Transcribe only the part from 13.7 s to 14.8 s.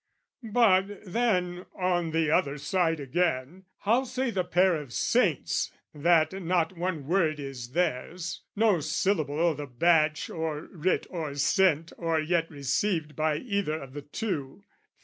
of the two.